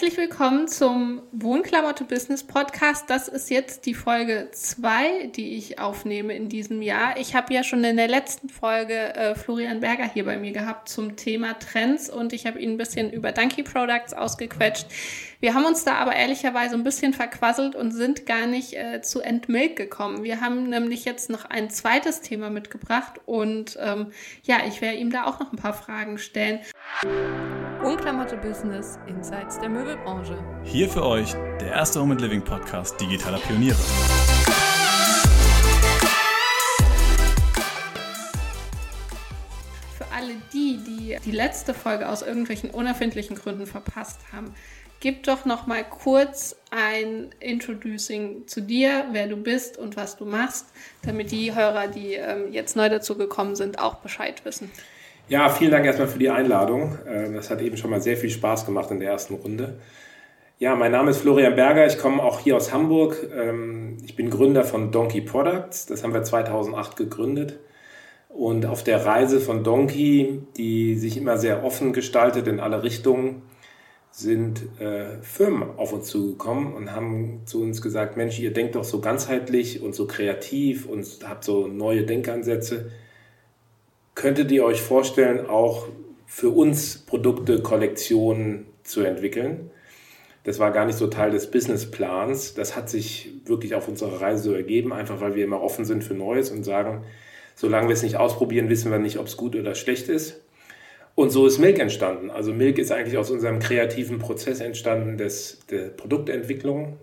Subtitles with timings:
[0.00, 3.10] Herzlich willkommen zum Wohnklamotte Business Podcast.
[3.10, 7.18] Das ist jetzt die Folge 2, die ich aufnehme in diesem Jahr.
[7.18, 10.88] Ich habe ja schon in der letzten Folge äh, Florian Berger hier bei mir gehabt
[10.88, 14.86] zum Thema Trends und ich habe ihn ein bisschen über Donkey Products ausgequetscht.
[15.42, 19.22] Wir haben uns da aber ehrlicherweise ein bisschen verquasselt und sind gar nicht äh, zu
[19.22, 20.22] Endmilk gekommen.
[20.22, 25.10] Wir haben nämlich jetzt noch ein zweites Thema mitgebracht und ähm, ja, ich werde ihm
[25.10, 26.60] da auch noch ein paar Fragen stellen.
[27.80, 30.36] Wohnklamotte Business Insights der Möbelbranche.
[30.62, 33.78] Hier für euch der erste Home and Living Podcast digitaler Pioniere.
[39.96, 44.54] Für alle die, die die letzte Folge aus irgendwelchen unerfindlichen Gründen verpasst haben,
[45.00, 50.26] gib doch noch mal kurz ein Introducing zu dir, wer du bist und was du
[50.26, 50.66] machst,
[51.04, 54.70] damit die Hörer, die ähm, jetzt neu dazu gekommen sind, auch Bescheid wissen.
[55.28, 56.98] Ja, vielen Dank erstmal für die Einladung.
[57.08, 59.78] Ähm, das hat eben schon mal sehr viel Spaß gemacht in der ersten Runde.
[60.58, 61.86] Ja, mein Name ist Florian Berger.
[61.86, 63.16] Ich komme auch hier aus Hamburg.
[63.34, 65.86] Ähm, ich bin Gründer von Donkey Products.
[65.86, 67.58] Das haben wir 2008 gegründet.
[68.28, 73.42] Und auf der Reise von Donkey, die sich immer sehr offen gestaltet in alle Richtungen,
[74.12, 78.84] sind äh, Firmen auf uns zugekommen und haben zu uns gesagt, Mensch, ihr denkt doch
[78.84, 82.90] so ganzheitlich und so kreativ und habt so neue Denkansätze
[84.20, 85.88] könntet ihr euch vorstellen, auch
[86.26, 89.70] für uns Produkte, Kollektionen zu entwickeln?
[90.44, 92.52] Das war gar nicht so Teil des Businessplans.
[92.52, 96.04] Das hat sich wirklich auf unserer Reise so ergeben, einfach weil wir immer offen sind
[96.04, 97.04] für Neues und sagen,
[97.54, 100.40] solange wir es nicht ausprobieren, wissen wir nicht, ob es gut oder schlecht ist.
[101.14, 102.30] Und so ist Milk entstanden.
[102.30, 106.98] Also Milk ist eigentlich aus unserem kreativen Prozess entstanden des, der Produktentwicklung.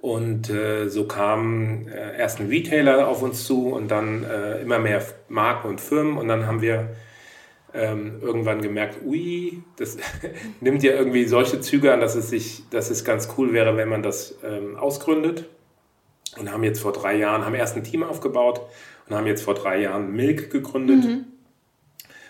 [0.00, 4.78] Und äh, so kamen äh, erst ein Retailer auf uns zu und dann äh, immer
[4.78, 6.16] mehr Marken und Firmen.
[6.16, 6.90] Und dann haben wir
[7.74, 9.96] ähm, irgendwann gemerkt, ui, das
[10.60, 13.88] nimmt ja irgendwie solche Züge an, dass es, sich, dass es ganz cool wäre, wenn
[13.88, 15.46] man das ähm, ausgründet.
[16.38, 18.60] Und haben jetzt vor drei Jahren, haben erst ein Team aufgebaut
[19.08, 21.04] und haben jetzt vor drei Jahren Milk gegründet.
[21.04, 21.24] Mhm.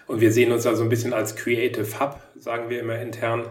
[0.09, 3.45] Und wir sehen uns also ein bisschen als Creative Hub, sagen wir immer intern.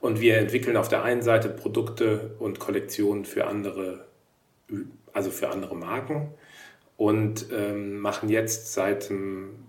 [0.00, 4.06] Und wir entwickeln auf der einen Seite Produkte und Kollektionen für andere,
[5.12, 6.32] also für andere Marken
[6.96, 9.10] und ähm, machen jetzt seit,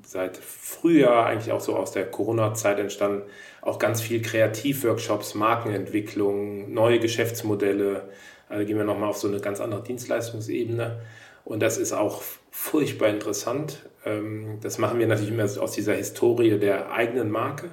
[0.05, 3.23] seit Frühjahr, eigentlich auch so aus der Corona-Zeit entstanden,
[3.61, 8.09] auch ganz viel Kreativworkshops, Markenentwicklung, neue Geschäftsmodelle.
[8.47, 11.01] Also gehen wir nochmal auf so eine ganz andere Dienstleistungsebene.
[11.45, 13.89] Und das ist auch furchtbar interessant.
[14.05, 17.69] Ähm, das machen wir natürlich immer aus dieser Historie der eigenen Marke.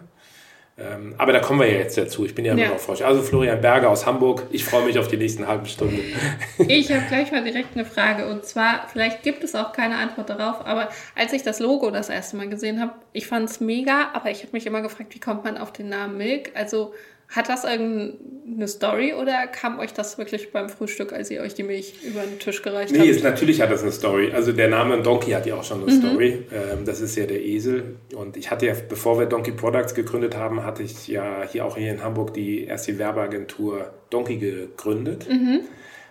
[0.80, 2.24] Ähm, aber da kommen wir ja jetzt dazu.
[2.24, 2.64] Ich bin ja, ja.
[2.64, 3.02] immer noch Frosch.
[3.02, 4.44] Also Florian Berger aus Hamburg.
[4.52, 5.98] Ich freue mich auf die nächsten halben Stunden.
[6.68, 8.28] Ich habe gleich mal direkt eine Frage.
[8.28, 12.08] Und zwar, vielleicht gibt es auch keine Antwort darauf, aber als ich das Logo das
[12.08, 15.20] erste Mal gesehen habe, ich fand es mega, aber ich habe mich immer gefragt, wie
[15.20, 16.52] kommt man auf den Namen Milk?
[16.54, 16.94] Also
[17.28, 21.62] hat das irgendeine Story oder kam euch das wirklich beim Frühstück, als ihr euch die
[21.62, 23.08] Milch über den Tisch gereicht nee, habt?
[23.10, 24.32] Nee, natürlich hat das eine Story.
[24.32, 26.00] Also der Name Donkey hat ja auch schon eine mhm.
[26.00, 26.46] Story.
[26.50, 27.96] Ähm, das ist ja der Esel.
[28.14, 31.76] Und ich hatte ja, bevor wir Donkey Products gegründet haben, hatte ich ja hier auch
[31.76, 35.28] hier in Hamburg die erste Werbeagentur Donkey gegründet.
[35.28, 35.60] Mhm.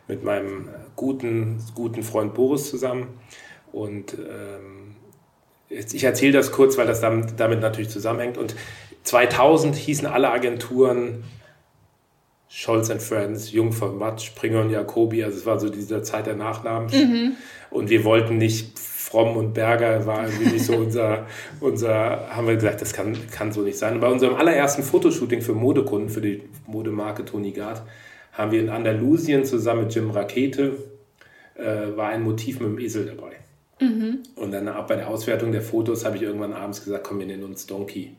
[0.08, 3.20] Mit meinem guten, guten Freund Boris zusammen.
[3.72, 4.96] Und ähm,
[5.70, 8.38] ich erzähle das kurz, weil das damit, damit natürlich zusammenhängt.
[8.38, 8.56] Und
[9.08, 11.24] 2000 hießen alle Agenturen
[12.50, 16.36] Scholz Friends, Jung von Matt, Springer und Jacobi, also es war so diese Zeit der
[16.36, 16.90] Nachnamen.
[16.90, 17.32] Mhm.
[17.70, 21.26] Und wir wollten nicht Fromm und Berger, war irgendwie nicht so unser,
[21.62, 23.94] unser, haben wir gesagt, das kann, kann so nicht sein.
[23.94, 27.84] Und bei unserem allerersten Fotoshooting für Modekunden, für die Modemarke Tony Gard,
[28.34, 30.76] haben wir in Andalusien zusammen mit Jim Rakete,
[31.56, 33.38] äh, war ein Motiv mit dem Esel dabei.
[33.80, 34.20] Mhm.
[34.36, 37.26] Und dann ab bei der Auswertung der Fotos habe ich irgendwann abends gesagt, komm, wir
[37.26, 38.12] nennen uns Donkey.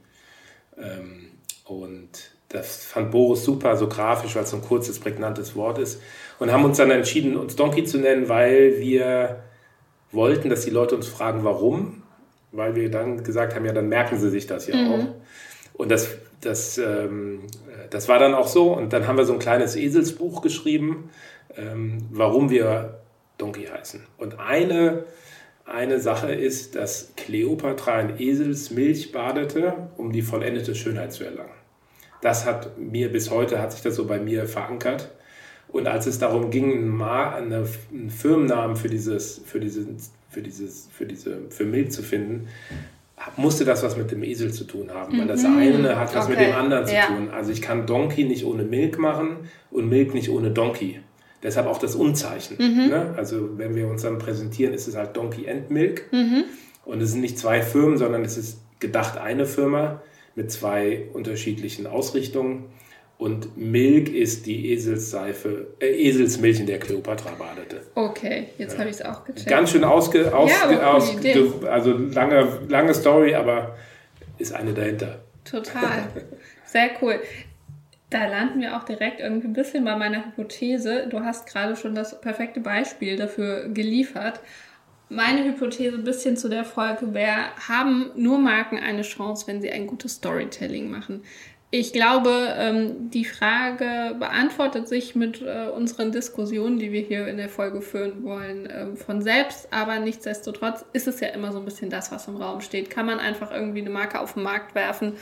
[0.81, 1.29] Ähm,
[1.65, 2.09] und
[2.49, 6.01] das fand Boris super, so grafisch, weil es so ein kurzes, prägnantes Wort ist.
[6.39, 9.43] Und haben uns dann entschieden, uns Donkey zu nennen, weil wir
[10.13, 12.03] wollten, dass die Leute uns fragen, warum.
[12.51, 14.93] Weil wir dann gesagt haben, ja, dann merken sie sich das ja mhm.
[14.93, 15.07] auch.
[15.75, 17.43] Und das, das, ähm,
[17.91, 18.73] das war dann auch so.
[18.73, 21.11] Und dann haben wir so ein kleines Eselsbuch geschrieben,
[21.57, 23.01] ähm, warum wir
[23.37, 24.07] Donkey heißen.
[24.17, 25.05] Und eine
[25.69, 31.51] eine Sache ist, dass Kleopatra in Eselsmilch badete, um die vollendete Schönheit zu erlangen.
[32.21, 35.13] Das hat mir bis heute, hat sich das so bei mir verankert.
[35.69, 37.67] Und als es darum ging, einen,
[38.09, 39.87] Firmennamen für dieses, für dieses,
[40.31, 42.49] für dieses, für diese, für Milch zu finden,
[43.37, 45.59] musste das was mit dem Esel zu tun haben, weil das mhm.
[45.59, 46.37] eine hat was okay.
[46.37, 47.07] mit dem anderen zu ja.
[47.07, 47.29] tun.
[47.31, 51.01] Also ich kann Donkey nicht ohne Milk machen und Milk nicht ohne Donkey.
[51.43, 52.57] Deshalb auch das Unzeichen.
[52.59, 52.89] Mhm.
[52.89, 53.15] Ne?
[53.17, 56.13] Also wenn wir uns dann präsentieren, ist es halt Donkey and Milk.
[56.13, 56.45] Mhm.
[56.85, 60.03] Und es sind nicht zwei Firmen, sondern es ist gedacht eine Firma
[60.35, 62.65] mit zwei unterschiedlichen Ausrichtungen.
[63.19, 67.83] Und Milk ist die Eselsseife, äh, Eselsmilch, in der Kleopatra badete.
[67.97, 68.79] Okay, jetzt ja.
[68.79, 69.49] habe ich es auch gecheckt.
[69.49, 73.77] Ganz schön ausge, ausge, ja, ausge also lange, lange Story, aber
[74.39, 75.19] ist eine dahinter.
[75.45, 76.09] Total.
[76.67, 77.19] Sehr cool.
[78.11, 81.09] Da landen wir auch direkt irgendwie ein bisschen bei meiner Hypothese.
[81.11, 84.41] Du hast gerade schon das perfekte Beispiel dafür geliefert.
[85.11, 89.71] Meine Hypothese ein bisschen zu der Folge wäre, haben nur Marken eine Chance, wenn sie
[89.71, 91.23] ein gutes Storytelling machen?
[91.71, 97.37] Ich glaube, ähm, die Frage beantwortet sich mit äh, unseren Diskussionen, die wir hier in
[97.37, 99.71] der Folge führen wollen, ähm, von selbst.
[99.71, 102.89] Aber nichtsdestotrotz ist es ja immer so ein bisschen das, was im Raum steht.
[102.89, 105.15] Kann man einfach irgendwie eine Marke auf den Markt werfen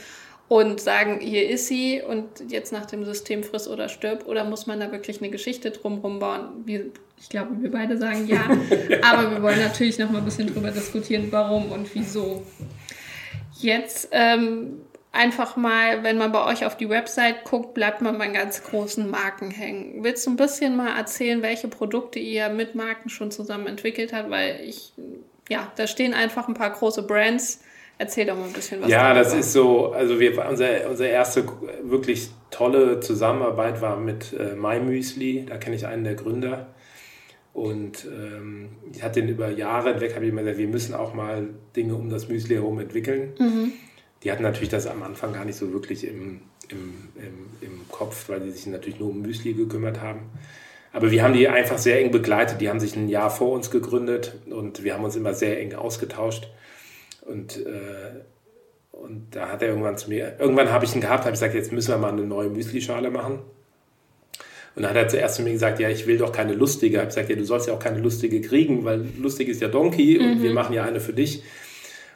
[0.49, 4.27] und sagen, hier ist sie und jetzt nach dem System friss oder stirb?
[4.27, 6.63] Oder muss man da wirklich eine Geschichte drumherum bauen?
[6.65, 6.85] Wir,
[7.19, 8.41] ich glaube, wir beide sagen ja.
[9.01, 12.43] aber wir wollen natürlich noch mal ein bisschen drüber diskutieren, warum und wieso.
[13.59, 18.27] Jetzt ähm, einfach mal, wenn man bei euch auf die Website guckt, bleibt man bei
[18.27, 20.03] ganz großen Marken hängen.
[20.03, 24.29] Willst du ein bisschen mal erzählen, welche Produkte ihr mit Marken schon zusammen entwickelt habt?
[24.29, 24.93] Weil ich,
[25.49, 27.59] ja, da stehen einfach ein paar große Brands.
[27.97, 28.89] Erzähl doch mal ein bisschen was.
[28.89, 31.45] Ja, das ist so, also wir, unser, unsere erste
[31.83, 35.45] wirklich tolle Zusammenarbeit war mit äh, MyMüsli.
[35.47, 36.67] Da kenne ich einen der Gründer.
[37.53, 41.15] Und ähm, ich hatte den über Jahre hinweg, habe ich immer gesagt, wir müssen auch
[41.15, 43.33] mal Dinge um das Müsli herum entwickeln.
[43.39, 43.73] Mhm
[44.23, 48.29] die hatten natürlich das am Anfang gar nicht so wirklich im, im, im, im Kopf,
[48.29, 50.21] weil sie sich natürlich nur um Müsli gekümmert haben.
[50.91, 52.59] Aber wir haben die einfach sehr eng begleitet.
[52.59, 55.75] Die haben sich ein Jahr vor uns gegründet und wir haben uns immer sehr eng
[55.75, 56.49] ausgetauscht.
[57.27, 58.21] Und, äh,
[58.91, 61.53] und da hat er irgendwann zu mir, irgendwann habe ich ihn gehabt, habe ich gesagt,
[61.53, 63.39] jetzt müssen wir mal eine neue Müslischale machen.
[64.75, 66.95] Und dann hat er zuerst zu mir gesagt, ja, ich will doch keine lustige.
[66.95, 69.67] Ich habe gesagt, ja, du sollst ja auch keine lustige kriegen, weil lustig ist ja
[69.67, 70.43] Donkey und mhm.
[70.43, 71.43] wir machen ja eine für dich.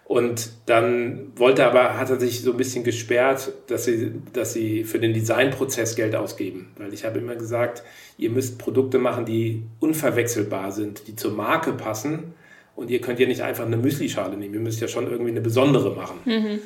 [0.06, 4.84] Und dann wollte aber, hat er sich so ein bisschen gesperrt, dass sie, dass sie
[4.84, 6.74] für den Designprozess Geld ausgeben.
[6.78, 7.82] Weil ich habe immer gesagt,
[8.18, 12.34] ihr müsst Produkte machen, die unverwechselbar sind, die zur Marke passen.
[12.82, 14.56] Und ihr könnt ja nicht einfach eine Müslischale nehmen.
[14.56, 16.18] Ihr müsst ja schon irgendwie eine besondere machen.
[16.26, 16.60] Mhm.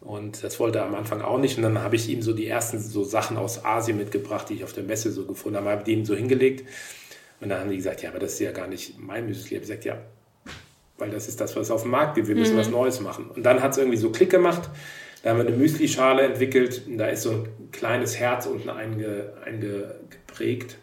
[0.00, 1.56] Und das wollte er am Anfang auch nicht.
[1.56, 4.64] Und dann habe ich ihm so die ersten so Sachen aus Asien mitgebracht, die ich
[4.64, 6.68] auf der Messe so gefunden habe, habe die ihm so hingelegt.
[7.40, 9.44] Und dann haben die gesagt, ja, aber das ist ja gar nicht mein Müsli.
[9.44, 9.98] Ich habe gesagt, ja,
[10.98, 12.26] weil das ist das, was auf dem Markt gibt.
[12.26, 12.58] Wir müssen mhm.
[12.58, 13.30] was Neues machen.
[13.30, 14.68] Und dann hat es irgendwie so Klick gemacht.
[15.22, 16.82] Da haben wir eine Müsli-Schale entwickelt.
[16.88, 20.78] Und da ist so ein kleines Herz unten einge, eingeprägt.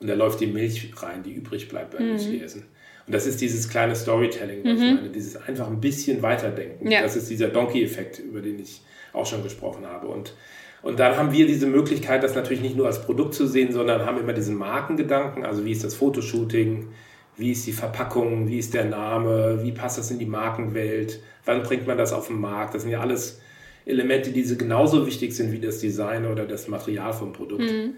[0.00, 2.12] Und da läuft die Milch rein, die übrig bleibt beim mhm.
[2.14, 2.64] Müsli-Essen.
[3.06, 4.84] Und das ist dieses kleine Storytelling, was mhm.
[4.84, 6.90] ich meine, dieses einfach ein bisschen weiterdenken.
[6.90, 7.02] Ja.
[7.02, 10.08] Das ist dieser Donkey-Effekt, über den ich auch schon gesprochen habe.
[10.08, 10.34] Und,
[10.82, 14.06] und dann haben wir diese Möglichkeit, das natürlich nicht nur als Produkt zu sehen, sondern
[14.06, 16.88] haben immer diesen Markengedanken, also wie ist das Fotoshooting,
[17.36, 21.62] wie ist die Verpackung, wie ist der Name, wie passt das in die Markenwelt, wann
[21.62, 22.74] bringt man das auf den Markt.
[22.74, 23.40] Das sind ja alles
[23.86, 27.62] Elemente, die genauso wichtig sind wie das Design oder das Material vom Produkt.
[27.62, 27.94] Mhm.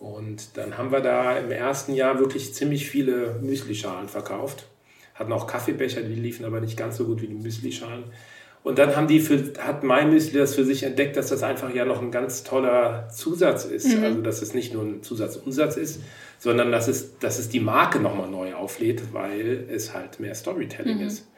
[0.00, 4.66] Und dann haben wir da im ersten Jahr wirklich ziemlich viele Müslischalen verkauft.
[5.14, 8.04] Hatten auch Kaffeebecher, die liefen aber nicht ganz so gut wie die Müslischalen.
[8.62, 11.74] Und dann haben die für, hat mein Müsli das für sich entdeckt, dass das einfach
[11.74, 13.94] ja noch ein ganz toller Zusatz ist.
[13.94, 14.04] Mhm.
[14.04, 16.00] Also, dass es nicht nur ein Zusatzumsatz ist,
[16.38, 20.98] sondern dass es, dass es die Marke nochmal neu auflädt, weil es halt mehr Storytelling
[20.98, 21.06] mhm.
[21.06, 21.28] ist.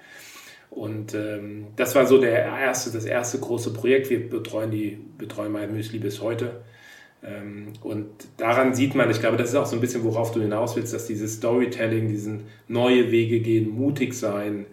[0.70, 4.08] Und ähm, das war so der erste, das erste große Projekt.
[4.08, 6.62] Wir betreuen die, betreuen mein Müsli bis heute.
[7.24, 10.40] Ähm, und daran sieht man, ich glaube, das ist auch so ein bisschen, worauf du
[10.40, 14.66] hinaus willst, dass dieses Storytelling, diesen neue Wege gehen, mutig sein,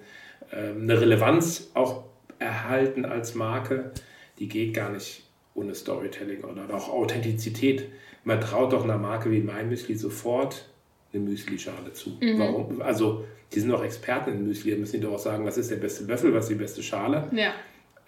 [0.52, 2.04] ähm, eine Relevanz auch
[2.40, 3.92] erhalten als Marke,
[4.40, 7.86] die geht gar nicht ohne Storytelling oder auch Authentizität.
[8.24, 10.70] Man traut doch einer Marke wie mein Müsli sofort
[11.14, 12.18] eine Müsli-Schale zu.
[12.22, 12.40] Mhm.
[12.40, 12.82] Warum?
[12.82, 15.72] Also, die sind doch Experten in Müsli, da müssen die doch auch sagen, was ist
[15.72, 17.28] der beste Löffel, was ist die beste Schale.
[17.32, 17.54] Ja.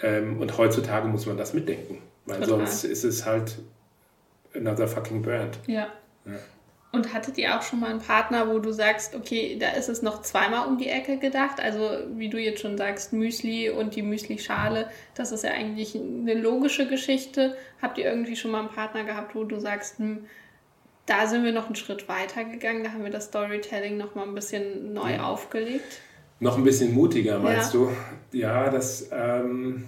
[0.02, 2.66] Ähm, und heutzutage muss man das mitdenken, weil Total.
[2.66, 3.58] sonst ist es halt
[4.56, 5.60] another fucking brand.
[5.68, 5.88] Ja.
[6.26, 6.40] ja.
[6.94, 10.02] Und hattet ihr auch schon mal einen Partner, wo du sagst, okay, da ist es
[10.02, 11.62] noch zweimal um die Ecke gedacht?
[11.62, 16.34] Also wie du jetzt schon sagst, Müsli und die Müsli-Schale, das ist ja eigentlich eine
[16.34, 17.56] logische Geschichte.
[17.82, 20.26] Habt ihr irgendwie schon mal einen Partner gehabt, wo du sagst, hm,
[21.06, 24.28] da sind wir noch einen Schritt weiter gegangen, da haben wir das Storytelling noch mal
[24.28, 25.24] ein bisschen neu ja.
[25.24, 26.02] aufgelegt?
[26.42, 27.80] Noch ein bisschen mutiger, meinst ja.
[27.80, 28.38] du?
[28.38, 29.86] Ja, das, ähm,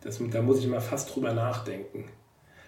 [0.00, 2.06] das, da muss ich mal fast drüber nachdenken.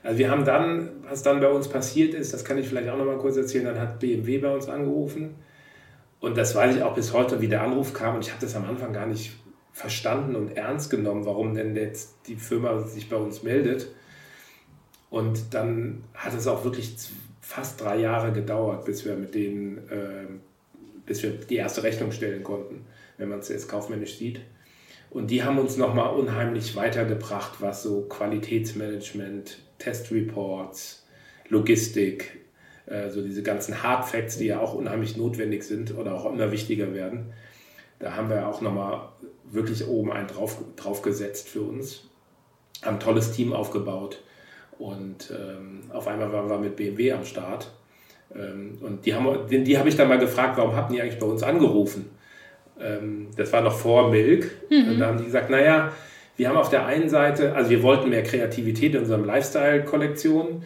[0.06, 2.96] Also wir haben dann, was dann bei uns passiert ist, das kann ich vielleicht auch
[2.96, 5.34] noch mal kurz erzählen, dann hat BMW bei uns angerufen
[6.20, 8.54] und das weiß ich auch bis heute, wie der Anruf kam und ich habe das
[8.54, 9.32] am Anfang gar nicht
[9.72, 13.88] verstanden und ernst genommen, warum denn jetzt die Firma sich bei uns meldet.
[15.10, 16.94] Und dann hat es auch wirklich
[17.40, 20.28] fast drei Jahre gedauert, bis wir mit denen, äh,
[21.04, 22.86] bis wir die erste Rechnung stellen konnten,
[23.18, 24.40] wenn man es jetzt kaufmännisch sieht.
[25.10, 31.06] Und die haben uns nochmal unheimlich weitergebracht, was so Qualitätsmanagement Testreports,
[31.48, 32.40] Logistik,
[32.86, 36.52] äh, so diese ganzen Hard Facts, die ja auch unheimlich notwendig sind oder auch immer
[36.52, 37.32] wichtiger werden.
[37.98, 39.08] Da haben wir auch nochmal
[39.44, 42.08] wirklich oben einen drauf, drauf gesetzt für uns,
[42.82, 44.22] haben ein tolles Team aufgebaut
[44.78, 47.70] und ähm, auf einmal waren wir mit BMW am Start.
[48.34, 51.18] Ähm, und die, haben, die, die habe ich dann mal gefragt, warum habt ihr eigentlich
[51.18, 52.10] bei uns angerufen?
[52.78, 54.50] Ähm, das war noch vor Milk.
[54.70, 54.88] Mhm.
[54.90, 55.92] Und da haben die gesagt, naja,
[56.36, 60.62] wir haben auf der einen Seite, also wir wollten mehr Kreativität in unserem Lifestyle-Kollektion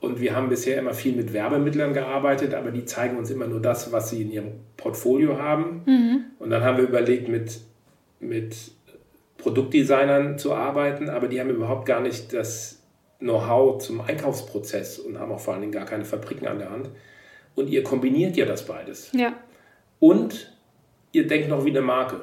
[0.00, 3.60] und wir haben bisher immer viel mit Werbemittlern gearbeitet, aber die zeigen uns immer nur
[3.60, 5.82] das, was sie in ihrem Portfolio haben.
[5.84, 6.24] Mhm.
[6.38, 7.60] Und dann haben wir überlegt, mit,
[8.18, 8.56] mit
[9.36, 12.82] Produktdesignern zu arbeiten, aber die haben überhaupt gar nicht das
[13.18, 16.88] Know-how zum Einkaufsprozess und haben auch vor allen Dingen gar keine Fabriken an der Hand.
[17.54, 19.12] Und ihr kombiniert ja das beides.
[19.12, 19.34] Ja.
[19.98, 20.56] Und
[21.12, 22.20] ihr denkt noch wie eine Marke.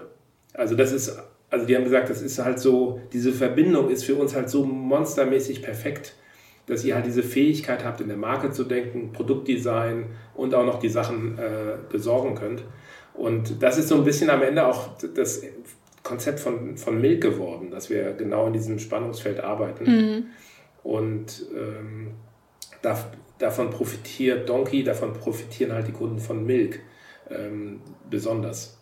[0.54, 1.16] Also das ist,
[1.50, 4.66] also die haben gesagt, das ist halt so, diese Verbindung ist für uns halt so
[4.66, 6.16] monstermäßig perfekt,
[6.66, 10.80] dass ihr halt diese Fähigkeit habt, in der Marke zu denken, Produktdesign und auch noch
[10.80, 12.63] die Sachen äh, besorgen könnt.
[13.13, 15.42] Und das ist so ein bisschen am Ende auch das
[16.04, 19.84] Konzept von, von Milk geworden, dass wir genau in diesem Spannungsfeld arbeiten.
[19.86, 20.25] Mhm.
[20.84, 22.12] Und ähm,
[22.82, 22.98] da,
[23.39, 26.80] davon profitiert Donkey, davon profitieren halt die Kunden von Milk
[27.30, 28.77] ähm, besonders.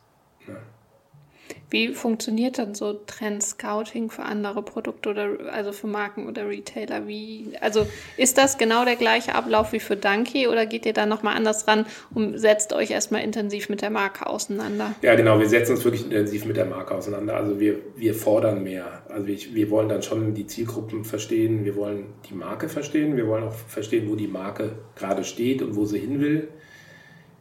[1.70, 7.08] Wie funktioniert dann so Trend-Scouting für andere Produkte oder also für Marken oder Retailer?
[7.08, 7.88] Wie, also
[8.18, 11.68] ist das genau der gleiche Ablauf wie für Donkey oder geht ihr da nochmal anders
[11.68, 14.96] ran und setzt euch erstmal intensiv mit der Marke auseinander?
[15.02, 17.36] Ja, genau, wir setzen uns wirklich intensiv mit der Marke auseinander.
[17.36, 19.04] Also wir, wir fordern mehr.
[19.10, 23.28] Also wir, wir wollen dann schon die Zielgruppen verstehen, wir wollen die Marke verstehen, wir
[23.28, 26.48] wollen auch verstehen, wo die Marke gerade steht und wo sie hin will.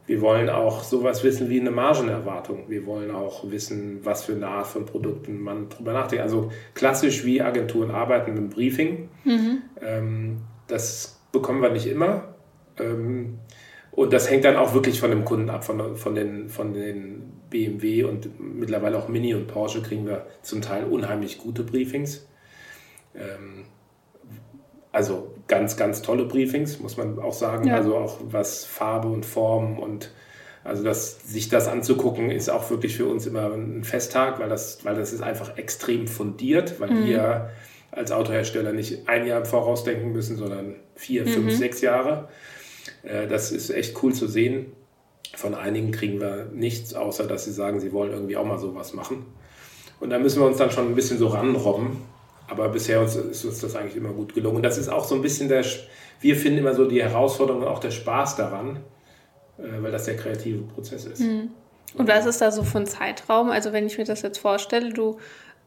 [0.07, 2.69] Wir wollen auch sowas wissen wie eine Margenerwartung.
[2.69, 6.23] Wir wollen auch wissen, was für eine Art von Produkten man drüber nachdenkt.
[6.23, 9.09] Also klassisch wie Agenturen arbeiten mit einem Briefing.
[9.23, 9.61] Mhm.
[9.81, 12.35] Ähm, das bekommen wir nicht immer.
[12.79, 13.39] Ähm,
[13.91, 17.31] und das hängt dann auch wirklich von dem Kunden ab, von, von, den, von den
[17.49, 22.27] BMW und mittlerweile auch Mini und Porsche kriegen wir zum Teil unheimlich gute Briefings.
[23.15, 23.65] Ähm,
[24.95, 27.67] also ganz, ganz tolle Briefings, muss man auch sagen.
[27.67, 27.75] Ja.
[27.75, 30.09] Also auch was Farbe und Form und
[30.63, 34.85] also das, sich das anzugucken, ist auch wirklich für uns immer ein Festtag, weil das,
[34.85, 37.05] weil das ist einfach extrem fundiert, weil mhm.
[37.07, 37.49] wir
[37.91, 41.27] als Autohersteller nicht ein Jahr vorausdenken müssen, sondern vier, mhm.
[41.27, 42.29] fünf, sechs Jahre.
[43.03, 44.71] Äh, das ist echt cool zu sehen.
[45.35, 48.93] Von einigen kriegen wir nichts, außer dass sie sagen, sie wollen irgendwie auch mal sowas
[48.93, 49.25] machen.
[49.99, 51.97] Und da müssen wir uns dann schon ein bisschen so ranrobben
[52.47, 54.57] aber bisher ist uns das eigentlich immer gut gelungen.
[54.57, 55.65] Und das ist auch so ein bisschen der,
[56.21, 58.77] wir finden immer so die Herausforderung und auch der Spaß daran,
[59.57, 61.21] äh, weil das der kreative Prozess ist.
[61.21, 61.49] Mhm.
[61.97, 63.49] Und was ist da so für ein Zeitraum?
[63.49, 65.17] Also wenn ich mir das jetzt vorstelle, du,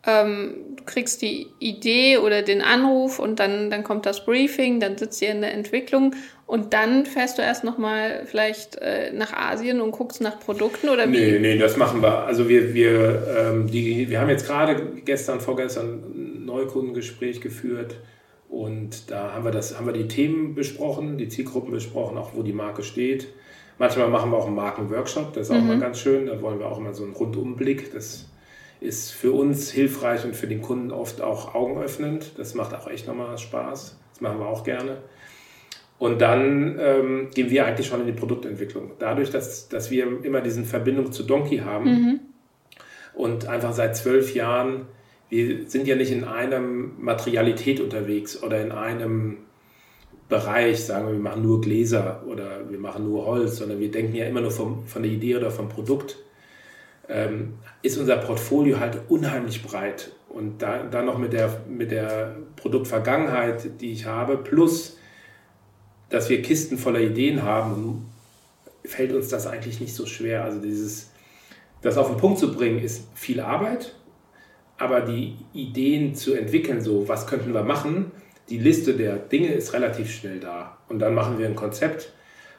[0.06, 4.98] ähm, du kriegst die Idee oder den Anruf und dann, dann kommt das Briefing, dann
[4.98, 6.14] sitzt ihr in der Entwicklung
[6.46, 11.06] und dann fährst du erst nochmal vielleicht äh, nach Asien und guckst nach Produkten oder
[11.10, 11.18] wie?
[11.18, 12.24] Nee, nee, das machen wir.
[12.24, 16.02] Also wir, wir, ähm, die, wir haben jetzt gerade gestern, vorgestern
[16.48, 17.96] Neukundengespräch geführt
[18.48, 22.42] und da haben wir, das, haben wir die Themen besprochen, die Zielgruppen besprochen, auch wo
[22.42, 23.28] die Marke steht.
[23.78, 25.68] Manchmal machen wir auch einen Markenworkshop, das ist auch mhm.
[25.68, 26.26] mal ganz schön.
[26.26, 27.92] Da wollen wir auch mal so einen Rundumblick.
[27.92, 28.28] Das
[28.80, 32.32] ist für uns hilfreich und für den Kunden oft auch augenöffnend.
[32.38, 33.98] Das macht auch echt nochmal Spaß.
[34.12, 34.98] Das machen wir auch gerne.
[35.98, 38.92] Und dann ähm, gehen wir eigentlich schon in die Produktentwicklung.
[38.98, 42.20] Dadurch, dass, dass wir immer diesen Verbindung zu Donkey haben mhm.
[43.14, 44.86] und einfach seit zwölf Jahren
[45.28, 49.38] wir sind ja nicht in einem Materialität unterwegs oder in einem
[50.28, 54.14] Bereich, sagen wir, wir machen nur Gläser oder wir machen nur Holz, sondern wir denken
[54.14, 56.16] ja immer nur vom, von der Idee oder vom Produkt,
[57.08, 60.12] ähm, ist unser Portfolio halt unheimlich breit.
[60.28, 64.98] Und da, dann noch mit der, mit der Produktvergangenheit, die ich habe, plus,
[66.10, 68.10] dass wir Kisten voller Ideen haben,
[68.84, 70.44] fällt uns das eigentlich nicht so schwer.
[70.44, 71.10] Also dieses,
[71.80, 73.94] das auf den Punkt zu bringen, ist viel Arbeit,
[74.78, 78.12] aber die Ideen zu entwickeln, so was könnten wir machen,
[78.48, 80.78] die Liste der Dinge ist relativ schnell da.
[80.88, 82.12] Und dann machen wir ein Konzept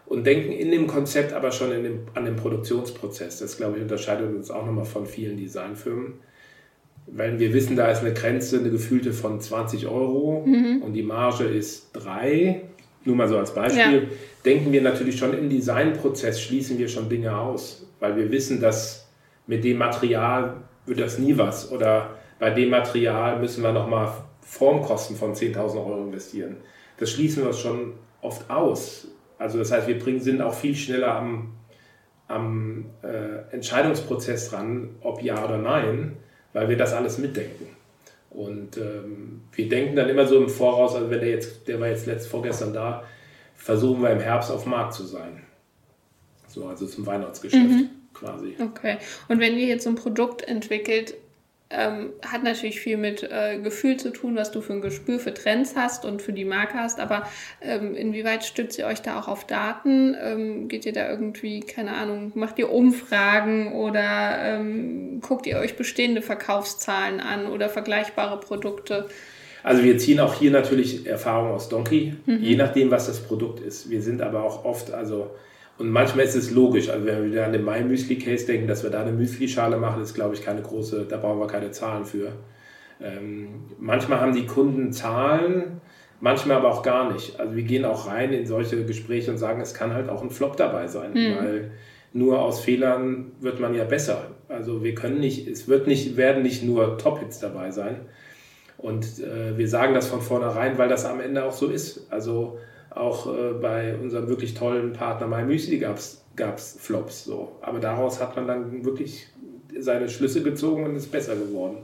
[0.05, 3.39] und denken in dem Konzept aber schon dem, an den Produktionsprozess.
[3.39, 6.15] Das, glaube ich, unterscheidet uns auch nochmal von vielen Designfirmen.
[7.07, 10.83] Weil wir wissen, da ist eine Grenze, eine gefühlte von 20 Euro mhm.
[10.83, 12.61] und die Marge ist 3.
[13.05, 14.03] Nur mal so als Beispiel.
[14.03, 14.09] Ja.
[14.45, 19.07] Denken wir natürlich schon im Designprozess, schließen wir schon Dinge aus, weil wir wissen, dass
[19.47, 20.57] mit dem Material
[20.89, 21.71] wird das nie was.
[21.71, 26.57] Oder bei dem Material müssen wir nochmal Formkosten von 10.000 Euro investieren.
[26.97, 29.07] Das schließen wir schon oft aus.
[29.37, 31.53] Also das heißt, wir bringen, sind auch viel schneller am,
[32.27, 36.17] am äh, Entscheidungsprozess dran, ob ja oder nein,
[36.51, 37.67] weil wir das alles mitdenken.
[38.31, 41.87] Und ähm, wir denken dann immer so im Voraus, also wenn der jetzt, der war
[41.87, 43.03] jetzt letzt vorgestern da,
[43.55, 45.43] versuchen wir im Herbst auf Markt zu sein.
[46.47, 47.89] So, also zum Weihnachtsgeschäft mhm.
[48.13, 48.55] Quasi.
[48.59, 48.97] Okay.
[49.27, 51.15] Und wenn ihr jetzt so ein Produkt entwickelt,
[51.71, 55.33] ähm, hat natürlich viel mit äh, Gefühl zu tun, was du für ein Gespür für
[55.33, 56.99] Trends hast und für die Marke hast.
[56.99, 57.27] Aber
[57.61, 60.15] ähm, inwieweit stützt ihr euch da auch auf Daten?
[60.19, 65.75] Ähm, geht ihr da irgendwie, keine Ahnung, macht ihr Umfragen oder ähm, guckt ihr euch
[65.75, 69.07] bestehende Verkaufszahlen an oder vergleichbare Produkte?
[69.61, 72.41] Also wir ziehen auch hier natürlich Erfahrungen aus Donkey, mhm.
[72.41, 73.89] je nachdem, was das Produkt ist.
[73.89, 75.31] Wir sind aber auch oft, also
[75.79, 78.83] und manchmal ist es logisch, also wenn wir an den Mai Müsli Case denken, dass
[78.83, 82.03] wir da eine Müsli-Schale machen, ist glaube ich keine große, da brauchen wir keine Zahlen
[82.03, 82.33] für.
[83.01, 85.79] Ähm, manchmal haben die Kunden Zahlen,
[86.19, 87.39] manchmal aber auch gar nicht.
[87.39, 90.31] Also wir gehen auch rein in solche Gespräche und sagen, es kann halt auch ein
[90.31, 91.35] Flop dabei sein, mhm.
[91.37, 91.71] weil
[92.11, 94.31] nur aus Fehlern wird man ja besser.
[94.49, 98.01] Also wir können nicht, es wird nicht, werden nicht nur Top-Hits dabei sein.
[98.77, 102.11] Und äh, wir sagen das von vornherein, weil das am Ende auch so ist.
[102.11, 102.57] Also
[102.99, 107.25] auch äh, bei unserem wirklich tollen Partner MyMüsli gab es Flops.
[107.25, 107.53] So.
[107.61, 109.27] Aber daraus hat man dann wirklich
[109.79, 111.77] seine Schlüsse gezogen und ist besser geworden.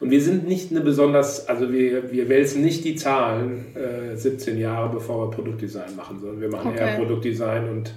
[0.00, 4.58] Und wir sind nicht eine besonders, also wir, wir wälzen nicht die Zahlen äh, 17
[4.58, 6.78] Jahre, bevor wir Produktdesign machen, sondern wir machen okay.
[6.78, 7.94] eher Produktdesign und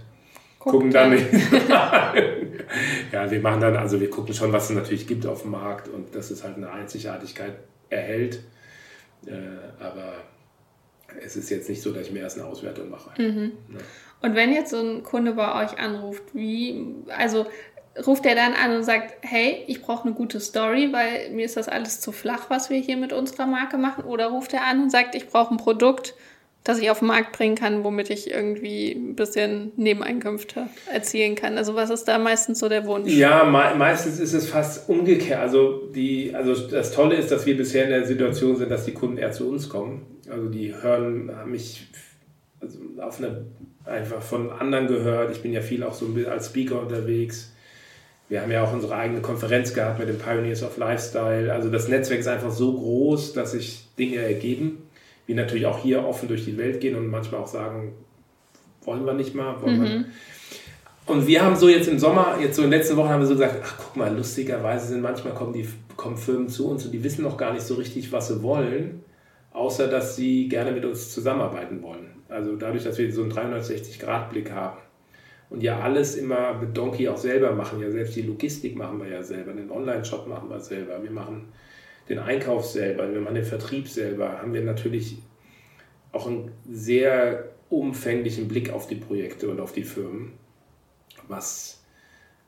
[0.58, 1.13] Guckt gucken dann
[3.12, 5.88] ja, wir machen dann, also wir gucken schon, was es natürlich gibt auf dem Markt
[5.88, 7.53] und dass es halt eine Einzigartigkeit
[7.89, 8.41] erhält.
[9.25, 9.32] Äh,
[9.80, 10.13] aber
[11.24, 13.22] es ist jetzt nicht so, dass ich mir erst eine Auswertung mache.
[13.22, 13.51] Mhm.
[13.74, 13.80] Ja.
[14.22, 16.86] Und wenn jetzt so ein Kunde bei euch anruft, wie,
[17.18, 17.48] also
[18.06, 21.58] ruft er dann an und sagt, hey, ich brauche eine gute Story, weil mir ist
[21.58, 24.03] das alles zu flach, was wir hier mit unserer Marke machen?
[24.03, 26.13] Oder ruft er an und sagt, ich brauche ein Produkt,
[26.63, 31.58] das ich auf den Markt bringen kann, womit ich irgendwie ein bisschen Nebeneinkünfte erzielen kann.
[31.58, 33.12] Also was ist da meistens so der Wunsch?
[33.12, 35.39] Ja, me meistens ist es fast umgekehrt.
[35.39, 38.94] Also, die, also das Tolle ist, dass wir bisher in der Situation sind, dass die
[38.94, 40.06] Kunden eher zu uns kommen.
[40.30, 41.88] Also die hören mich
[42.60, 43.46] also auf eine,
[43.86, 45.32] einfach von anderen gehört.
[45.32, 47.53] Ich bin ja viel auch so als Speaker unterwegs.
[48.29, 51.51] Wir haben ja auch unsere eigene Konferenz gehabt mit den Pioneers of Lifestyle.
[51.51, 54.77] Also das Netzwerk ist einfach so groß, dass sich Dinge ergeben
[55.31, 57.94] wir natürlich auch hier offen durch die Welt gehen und manchmal auch sagen,
[58.84, 59.84] wollen wir nicht mal, wollen mhm.
[59.84, 60.05] wir.
[61.05, 63.27] Und wir haben so jetzt im Sommer, jetzt so in den letzten Wochen haben wir
[63.27, 66.92] so gesagt, ach guck mal, lustigerweise sind manchmal kommen die kommen Firmen zu uns und
[66.92, 69.03] die wissen noch gar nicht so richtig, was sie wollen,
[69.53, 72.11] außer dass sie gerne mit uns zusammenarbeiten wollen.
[72.29, 74.77] Also dadurch, dass wir so einen 360-Grad-Blick haben
[75.50, 79.09] und ja alles immer mit Donkey auch selber machen, ja selbst die Logistik machen wir
[79.09, 81.50] ja selber, den Online-Shop machen wir selber, wir machen
[82.07, 85.18] den Einkauf selber, wir machen den Vertrieb selber, haben wir natürlich
[86.11, 90.33] auch einen sehr umfänglichen Blick auf die Projekte und auf die Firmen,
[91.27, 91.80] was,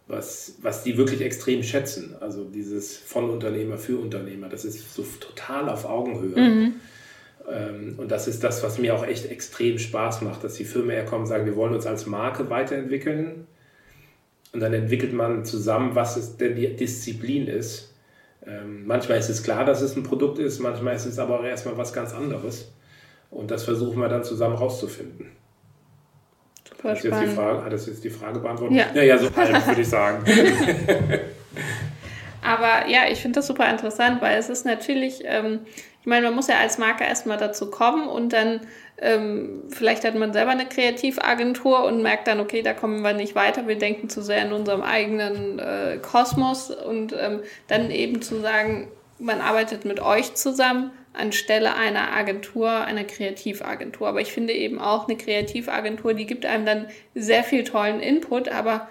[0.07, 2.15] was, was die wirklich extrem schätzen.
[2.19, 6.39] Also dieses von Unternehmer für Unternehmer, das ist so total auf Augenhöhe.
[6.39, 6.73] Mhm.
[7.49, 10.91] Ähm, und das ist das, was mir auch echt extrem Spaß macht, dass die Firmen
[10.91, 13.47] herkommen und sagen, wir wollen uns als Marke weiterentwickeln.
[14.51, 17.93] Und dann entwickelt man zusammen, was es denn die Disziplin ist
[18.45, 21.45] ähm, manchmal ist es klar, dass es ein Produkt ist, manchmal ist es aber auch
[21.45, 22.71] erstmal was ganz anderes.
[23.29, 25.27] Und das versuchen wir dann zusammen rauszufinden.
[26.83, 28.77] Super hat, jetzt die Frage, hat das jetzt die Frage beantwortet?
[28.77, 30.23] Ja, ja, ja so halb würde ich sagen.
[32.41, 35.61] aber ja, ich finde das super interessant, weil es ist natürlich, ähm,
[36.01, 38.61] ich meine, man muss ja als Marke erstmal dazu kommen und dann
[38.97, 43.35] ähm, vielleicht hat man selber eine Kreativagentur und merkt dann, okay, da kommen wir nicht
[43.35, 48.41] weiter, wir denken zu sehr in unserem eigenen äh, Kosmos und ähm, dann eben zu
[48.41, 54.07] sagen, man arbeitet mit euch zusammen anstelle einer Agentur, einer Kreativagentur.
[54.07, 58.49] Aber ich finde eben auch eine Kreativagentur, die gibt einem dann sehr viel tollen Input,
[58.49, 58.87] aber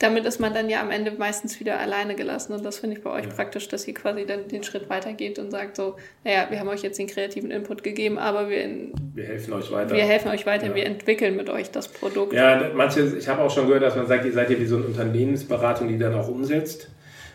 [0.00, 2.54] damit ist man dann ja am Ende meistens wieder alleine gelassen.
[2.54, 3.32] Und das finde ich bei euch ja.
[3.32, 6.82] praktisch, dass ihr quasi dann den Schritt weitergeht und sagt so, naja, wir haben euch
[6.82, 8.66] jetzt den kreativen Input gegeben, aber wir,
[9.14, 9.94] wir helfen euch weiter.
[9.94, 10.74] Wir helfen euch weiter, ja.
[10.74, 12.32] wir entwickeln mit euch das Produkt.
[12.32, 14.76] Ja, manche, ich habe auch schon gehört, dass man sagt, ihr seid ja wie so
[14.76, 16.88] eine Unternehmensberatung, die dann auch umsetzt.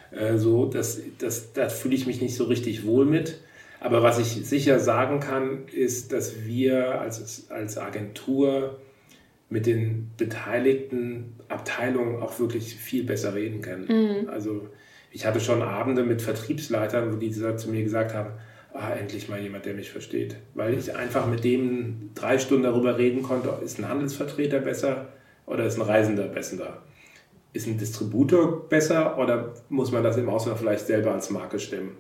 [0.10, 3.42] Äh, so, das, das, da fühle ich mich nicht so richtig wohl mit.
[3.80, 8.80] Aber was ich sicher sagen kann, ist, dass wir als, als Agentur
[9.50, 13.86] mit den beteiligten Abteilungen auch wirklich viel besser reden können.
[13.88, 14.30] Mhm.
[14.30, 14.70] Also
[15.12, 18.32] ich hatte schon Abende mit Vertriebsleitern, wo die zu mir gesagt haben,
[18.74, 20.36] ah, endlich mal jemand, der mich versteht.
[20.54, 25.08] Weil ich einfach mit dem drei Stunden darüber reden konnte, ist ein Handelsvertreter besser
[25.46, 26.82] oder ist ein Reisender besser?
[27.54, 31.92] Ist ein Distributor besser oder muss man das im Ausland vielleicht selber als Marke stemmen?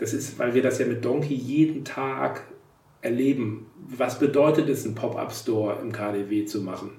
[0.00, 2.42] Das ist, weil wir das ja mit Donkey jeden Tag
[3.02, 3.66] erleben.
[3.76, 6.92] Was bedeutet es, einen Pop-up-Store im KDW zu machen?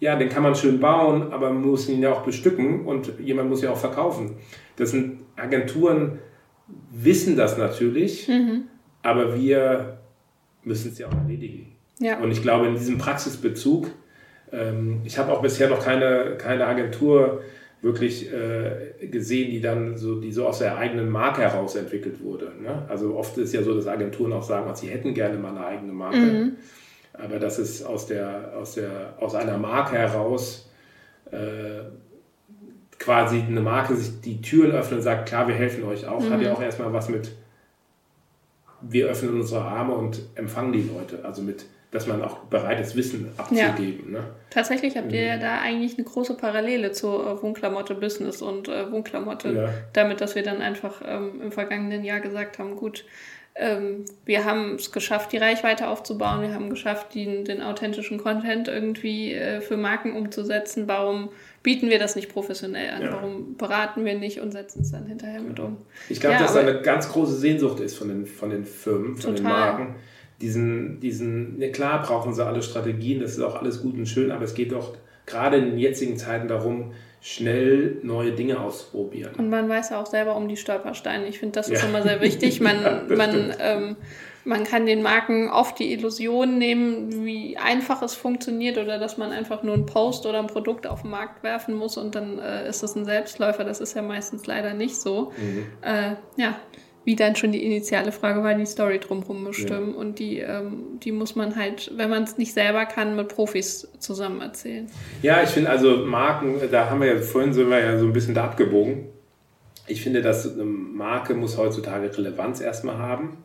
[0.00, 3.48] Ja, den kann man schön bauen, aber man muss ihn ja auch bestücken und jemand
[3.48, 4.36] muss ja auch verkaufen.
[4.74, 6.18] Das sind Agenturen,
[6.90, 8.64] wissen das natürlich, mhm.
[9.02, 9.98] aber wir
[10.64, 11.76] müssen es ja auch erledigen.
[12.00, 12.18] Ja.
[12.18, 13.86] Und ich glaube, in diesem Praxisbezug,
[14.52, 17.42] ähm, ich habe auch bisher noch keine, keine Agentur
[17.82, 22.52] wirklich äh, gesehen, die dann so, die so aus der eigenen Marke heraus entwickelt wurde.
[22.60, 22.84] Ne?
[22.88, 25.92] Also oft ist ja so, dass Agenturen auch sagen, sie hätten gerne mal eine eigene
[25.92, 26.18] Marke.
[26.18, 26.56] Mhm.
[27.12, 30.68] Aber das ist aus, der, aus, der, aus einer Marke heraus
[31.30, 31.84] äh,
[32.98, 36.30] quasi eine Marke sich die Türen öffnet und sagt, klar, wir helfen euch auch, mhm.
[36.30, 37.32] hat ja auch erstmal was mit,
[38.80, 41.24] wir öffnen unsere Arme und empfangen die Leute.
[41.24, 44.12] Also mit dass man auch bereit ist, Wissen abzugeben.
[44.12, 44.20] Ja.
[44.20, 44.26] Ne?
[44.50, 45.40] Tatsächlich habt ihr ja mhm.
[45.40, 49.68] da eigentlich eine große Parallele zur äh, Wohnklamotte Business und äh, Wohnklamotte, ja.
[49.92, 53.04] damit, dass wir dann einfach ähm, im vergangenen Jahr gesagt haben, gut,
[53.58, 58.68] ähm, wir haben es geschafft, die Reichweite aufzubauen, wir haben geschafft, den, den authentischen Content
[58.68, 60.88] irgendwie äh, für Marken umzusetzen.
[60.88, 61.30] Warum
[61.62, 63.02] bieten wir das nicht professionell an?
[63.02, 63.12] Ja.
[63.12, 65.78] Warum beraten wir nicht und setzen es dann hinterher mit um?
[66.10, 69.16] Ich glaube, ja, dass da eine ganz große Sehnsucht ist von den, von den Firmen,
[69.16, 69.34] von total.
[69.34, 69.94] den Marken
[70.40, 74.30] diesen, diesen, ne, klar brauchen sie alle Strategien, das ist auch alles gut und schön,
[74.30, 74.94] aber es geht doch
[75.24, 79.34] gerade in den jetzigen Zeiten darum, schnell neue Dinge auszuprobieren.
[79.34, 81.26] Und man weiß ja auch selber um die Stolpersteine.
[81.26, 81.88] Ich finde, das ist ja.
[81.88, 82.60] immer sehr wichtig.
[82.66, 83.96] Man, ja, man, ähm,
[84.44, 89.32] man kann den Marken oft die Illusion nehmen, wie einfach es funktioniert oder dass man
[89.32, 92.68] einfach nur einen Post oder ein Produkt auf den Markt werfen muss und dann äh,
[92.68, 93.64] ist es ein Selbstläufer.
[93.64, 95.32] Das ist ja meistens leider nicht so.
[95.36, 95.66] Mhm.
[95.82, 96.60] Äh, ja,
[97.06, 99.92] wie dann schon die initiale Frage war, die Story drumherum bestimmen.
[99.92, 99.96] Ja.
[99.96, 103.88] Und die, ähm, die muss man halt, wenn man es nicht selber kann, mit Profis
[104.00, 104.88] zusammen erzählen.
[105.22, 108.12] Ja, ich finde also Marken, da haben wir ja vorhin sind wir ja so ein
[108.12, 109.04] bisschen da abgebogen.
[109.86, 113.38] Ich finde, dass eine Marke muss heutzutage Relevanz erstmal haben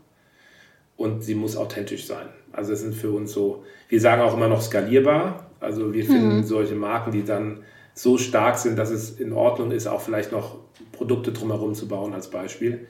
[0.97, 2.29] und sie muss authentisch sein.
[2.51, 5.51] Also es sind für uns so, wir sagen auch immer noch skalierbar.
[5.59, 6.43] Also wir finden mhm.
[6.43, 7.59] solche Marken, die dann
[7.93, 10.57] so stark sind, dass es in Ordnung ist, auch vielleicht noch
[10.93, 12.87] Produkte drumherum zu bauen als Beispiel.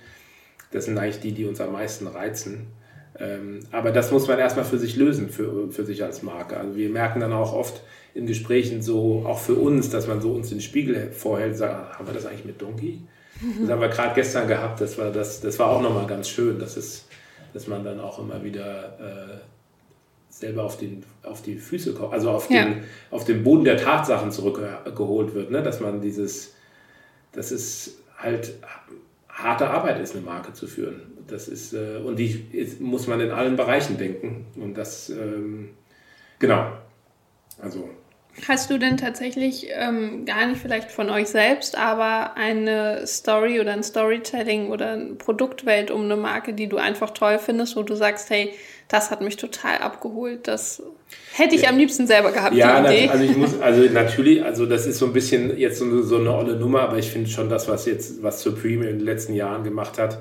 [0.71, 2.67] Das sind eigentlich die, die uns am meisten reizen.
[3.19, 6.57] Ähm, aber das muss man erstmal für sich lösen, für, für sich als Marke.
[6.57, 7.81] Also wir merken dann auch oft
[8.13, 12.07] in Gesprächen so, auch für uns, dass man so uns den Spiegel vorhält, sagt, haben
[12.07, 13.01] wir das eigentlich mit Donkey?
[13.59, 16.59] Das haben wir gerade gestern gehabt, das war, das, das war auch nochmal ganz schön,
[16.59, 17.07] dass, es,
[17.53, 19.37] dass man dann auch immer wieder äh,
[20.29, 22.65] selber auf, den, auf die Füße kommt, also auf, ja.
[22.65, 25.63] den, auf den Boden der Tatsachen zurückgeholt wird, ne?
[25.63, 26.53] dass man dieses,
[27.31, 28.53] das ist halt
[29.43, 31.01] harte Arbeit ist, eine Marke zu führen.
[31.27, 34.47] Das ist, äh, und die ist, muss man in allen Bereichen denken.
[34.55, 35.69] Und das, ähm,
[36.39, 36.71] genau.
[37.61, 37.89] Also.
[38.47, 43.73] Hast du denn tatsächlich ähm, gar nicht vielleicht von euch selbst, aber eine Story oder
[43.73, 47.95] ein Storytelling oder eine Produktwelt um eine Marke, die du einfach toll findest, wo du
[47.95, 48.53] sagst, hey,
[48.87, 50.47] das hat mich total abgeholt.
[50.47, 50.81] Das
[51.33, 51.69] hätte ich ja.
[51.69, 52.55] am liebsten selber gehabt.
[52.55, 56.17] Ja, also ich muss, also natürlich, also das ist so ein bisschen jetzt so, so
[56.17, 59.33] eine olle Nummer, aber ich finde schon das, was jetzt, was Supreme in den letzten
[59.33, 60.19] Jahren gemacht hat,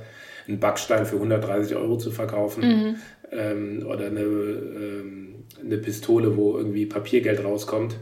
[0.51, 2.97] einen Backstein für 130 Euro zu verkaufen mhm.
[3.33, 7.97] ähm, oder eine, ähm, eine Pistole, wo irgendwie Papiergeld rauskommt.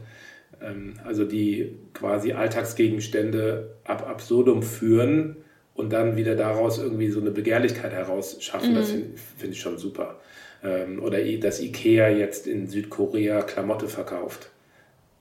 [0.60, 5.36] Ähm, also die quasi Alltagsgegenstände ab absurdum führen
[5.74, 8.76] und dann wieder daraus irgendwie so eine Begehrlichkeit herausschaffen, mhm.
[8.76, 10.18] das finde find ich schon super
[10.62, 14.50] ähm, oder dass Ikea jetzt in Südkorea Klamotte verkauft.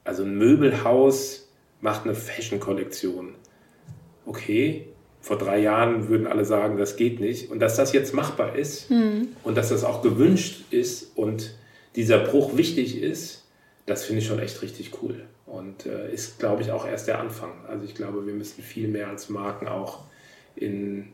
[0.04, 1.50] Also ein Möbelhaus
[1.82, 3.36] macht eine Fashion-Kollektion.
[4.26, 4.88] Okay,
[5.28, 7.52] vor drei Jahren würden alle sagen, das geht nicht.
[7.52, 9.28] Und dass das jetzt machbar ist mhm.
[9.44, 11.54] und dass das auch gewünscht ist und
[11.96, 13.44] dieser Bruch wichtig ist,
[13.86, 15.26] das finde ich schon echt richtig cool.
[15.46, 17.52] Und äh, ist, glaube ich, auch erst der Anfang.
[17.68, 20.04] Also ich glaube, wir müssen viel mehr als Marken auch
[20.56, 21.10] in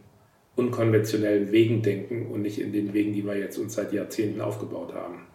[0.55, 4.93] unkonventionellen Wegen denken und nicht in den Wegen, die wir jetzt uns seit Jahrzehnten aufgebaut
[4.93, 5.25] haben.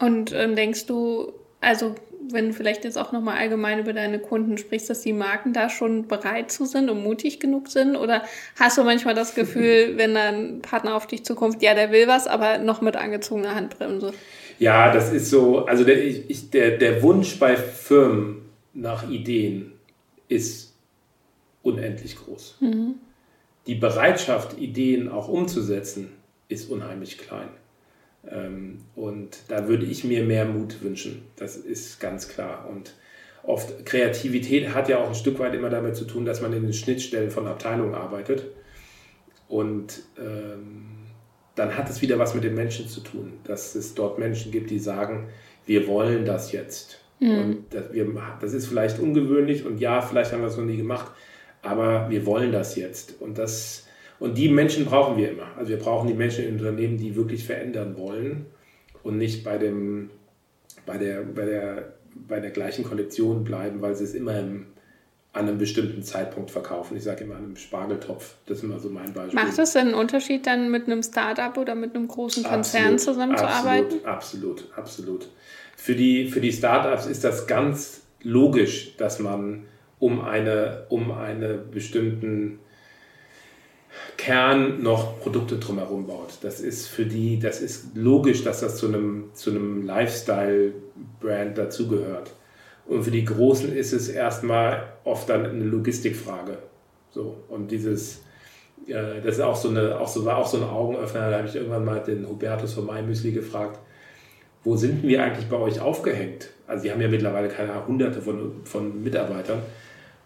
[0.00, 1.94] Und ähm, denkst du, also
[2.32, 5.68] wenn du vielleicht jetzt auch nochmal allgemein über deine Kunden sprichst, dass die Marken da
[5.68, 7.96] schon bereit zu sind und mutig genug sind?
[7.96, 8.22] Oder
[8.58, 12.26] hast du manchmal das Gefühl, wenn ein Partner auf dich zukommt, ja, der will was,
[12.26, 14.12] aber noch mit angezogener Handbremse?
[14.58, 18.42] Ja, das ist so, also der, ich, der, der Wunsch bei Firmen
[18.74, 19.72] nach Ideen
[20.28, 20.74] ist
[21.62, 22.56] unendlich groß.
[22.60, 22.94] Mhm
[23.66, 26.10] die Bereitschaft, Ideen auch umzusetzen,
[26.48, 27.48] ist unheimlich klein.
[28.28, 31.22] Ähm, und da würde ich mir mehr Mut wünschen.
[31.36, 32.68] Das ist ganz klar.
[32.70, 32.94] Und
[33.42, 36.62] oft Kreativität hat ja auch ein Stück weit immer damit zu tun, dass man in
[36.62, 38.46] den Schnittstellen von Abteilungen arbeitet.
[39.48, 40.86] Und ähm,
[41.56, 44.70] dann hat es wieder was mit den Menschen zu tun, dass es dort Menschen gibt,
[44.70, 45.28] die sagen,
[45.66, 47.00] wir wollen das jetzt.
[47.18, 47.38] Mhm.
[47.38, 48.06] Und das, wir,
[48.40, 51.10] das ist vielleicht ungewöhnlich und ja, vielleicht haben wir es noch nie gemacht,
[51.62, 53.20] aber wir wollen das jetzt.
[53.20, 53.86] Und, das,
[54.20, 55.48] und die Menschen brauchen wir immer.
[55.56, 58.46] Also wir brauchen die Menschen in Unternehmen, die wirklich verändern wollen
[59.02, 60.10] und nicht bei, dem,
[60.86, 61.92] bei, der, bei, der,
[62.28, 64.66] bei der gleichen Kollektion bleiben, weil sie es immer im
[65.32, 66.96] an einem bestimmten Zeitpunkt verkaufen.
[66.96, 68.34] Ich sage immer an einem Spargeltopf.
[68.46, 69.40] Das ist immer so mein Beispiel.
[69.40, 73.00] Macht das denn einen Unterschied, dann mit einem Startup oder mit einem großen Konzern absolut,
[73.00, 74.04] zusammenzuarbeiten?
[74.04, 75.28] Absolut, absolut, absolut.
[75.76, 79.66] Für die, für die Startups ist das ganz logisch, dass man
[80.00, 82.58] um eine, um eine bestimmten
[84.20, 86.34] Kern noch Produkte drumherum baut.
[86.42, 92.30] Das ist für die, das ist logisch, dass das zu einem, zu einem Lifestyle-Brand dazugehört.
[92.86, 96.58] Und für die Großen ist es erstmal oft dann eine Logistikfrage.
[97.08, 98.20] So, und dieses,
[98.86, 101.48] äh, das ist auch so eine, auch so, war auch so ein Augenöffner, da habe
[101.48, 103.78] ich irgendwann mal den Hubertus von MyMüsli gefragt,
[104.64, 106.50] wo sind wir eigentlich bei euch aufgehängt?
[106.66, 109.62] Also die haben ja mittlerweile keine hunderte von, von Mitarbeitern.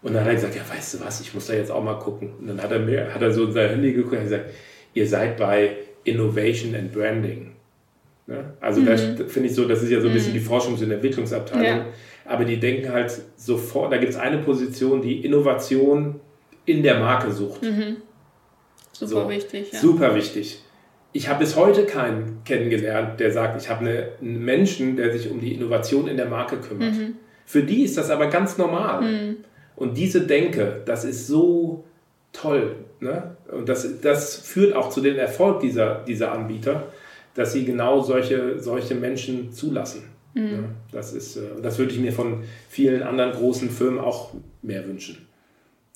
[0.05, 1.97] Und dann hat er gesagt, ja, weißt du was, ich muss da jetzt auch mal
[1.97, 2.33] gucken.
[2.39, 4.51] Und dann hat er mir, hat er so in sein Handy geguckt und gesagt,
[4.93, 7.53] ihr seid bei Innovation and Branding.
[8.27, 8.53] Ne?
[8.61, 8.85] Also mhm.
[8.85, 10.37] da finde ich so, das ist ja so ein bisschen mhm.
[10.37, 11.65] die Forschungs- und Entwicklungsabteilung.
[11.65, 11.85] Ja.
[12.25, 16.19] Aber die denken halt sofort, da gibt es eine Position, die Innovation
[16.67, 17.63] in der Marke sucht.
[17.63, 17.97] Mhm.
[18.91, 19.71] Super so, wichtig.
[19.71, 19.79] Ja.
[19.79, 20.61] Super wichtig.
[21.13, 25.31] Ich habe bis heute keinen kennengelernt, der sagt, ich habe eine, einen Menschen, der sich
[25.31, 26.93] um die Innovation in der Marke kümmert.
[26.93, 27.15] Mhm.
[27.47, 29.37] Für die ist das aber ganz normal.
[29.75, 31.83] Und diese Denke, das ist so
[32.31, 32.75] toll.
[32.99, 33.35] Ne?
[33.51, 36.91] Und das, das führt auch zu dem Erfolg dieser, dieser Anbieter,
[37.33, 40.03] dass sie genau solche, solche Menschen zulassen.
[40.33, 40.51] Mhm.
[40.51, 40.59] Ja,
[40.91, 45.27] das, ist, äh, das würde ich mir von vielen anderen großen Firmen auch mehr wünschen.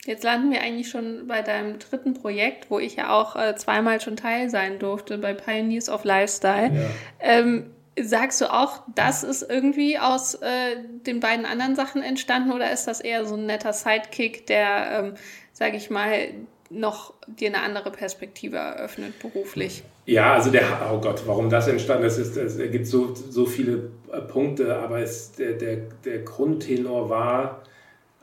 [0.05, 3.99] Jetzt landen wir eigentlich schon bei deinem dritten Projekt, wo ich ja auch äh, zweimal
[3.99, 6.71] schon Teil sein durfte, bei Pioneers of Lifestyle.
[6.73, 6.89] Ja.
[7.19, 7.65] Ähm,
[8.01, 12.85] Sagst du auch, das ist irgendwie aus äh, den beiden anderen Sachen entstanden oder ist
[12.85, 15.13] das eher so ein netter Sidekick, der, ähm,
[15.53, 16.29] sage ich mal,
[16.69, 19.83] noch dir eine andere Perspektive eröffnet beruflich?
[20.05, 23.91] Ja, also der, oh Gott, warum das entstanden ist, ist es gibt so, so viele
[24.11, 27.63] äh, Punkte, aber es, der, der, der Grundtenor war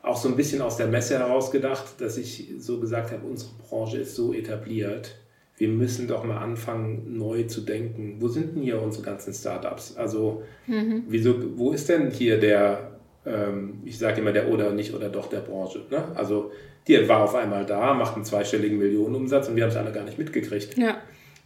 [0.03, 3.99] auch so ein bisschen aus der Messe herausgedacht, dass ich so gesagt habe, unsere Branche
[3.99, 5.17] ist so etabliert
[5.59, 8.17] wir müssen doch mal anfangen, neu zu denken.
[8.21, 9.97] Wo sind denn hier unsere ganzen Startups?
[9.97, 11.05] Also, mhm.
[11.09, 15.29] wieso, wo ist denn hier der, ähm, ich sage immer der oder nicht oder doch
[15.29, 15.83] der Branche?
[15.91, 16.05] Ne?
[16.15, 16.53] Also,
[16.87, 20.05] die war auf einmal da, macht einen zweistelligen Millionenumsatz und wir haben es alle gar
[20.05, 20.77] nicht mitgekriegt.
[20.77, 20.99] Ja.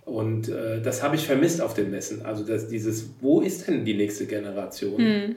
[0.05, 2.27] Und äh, das habe ich vermisst auf den Messen.
[2.27, 5.03] Also, dass dieses, wo ist denn die nächste Generation?
[5.03, 5.37] Mhm.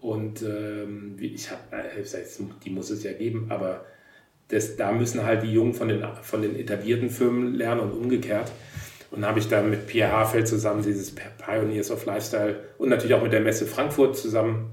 [0.00, 2.02] Und ähm, ich habe, äh,
[2.64, 3.86] die muss es ja geben, aber
[4.48, 8.52] das, da müssen halt die Jungen von den, von den etablierten Firmen lernen und umgekehrt.
[9.10, 13.22] Und habe ich dann mit Pierre Hafeld zusammen dieses Pioneers of Lifestyle und natürlich auch
[13.22, 14.72] mit der Messe Frankfurt zusammen